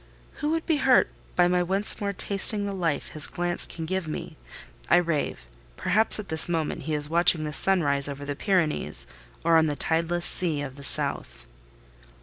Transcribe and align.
Who 0.41 0.49
would 0.49 0.65
be 0.65 0.77
hurt 0.77 1.11
by 1.35 1.47
my 1.47 1.61
once 1.61 2.01
more 2.01 2.11
tasting 2.11 2.65
the 2.65 2.73
life 2.73 3.09
his 3.09 3.27
glance 3.27 3.67
can 3.67 3.85
give 3.85 4.07
me? 4.07 4.35
I 4.89 4.95
rave: 4.95 5.45
perhaps 5.77 6.17
at 6.19 6.29
this 6.29 6.49
moment 6.49 6.81
he 6.85 6.95
is 6.95 7.07
watching 7.07 7.43
the 7.43 7.53
sun 7.53 7.83
rise 7.83 8.09
over 8.09 8.25
the 8.25 8.35
Pyrenees, 8.35 9.05
or 9.43 9.57
on 9.57 9.67
the 9.67 9.75
tideless 9.75 10.25
sea 10.25 10.61
of 10.63 10.75
the 10.75 10.83
south." 10.83 11.45